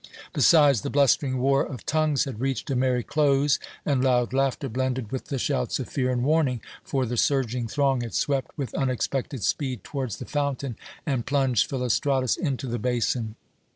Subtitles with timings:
[0.33, 5.11] Besides, the blustering war of tongues had reached a merry close, and loud laughter blended
[5.11, 9.43] with the shouts of fear and warning; for the surging throng had swept with unexpected
[9.43, 10.75] speed towards the fountain
[11.05, 13.35] and plunged Philostratus into the basin.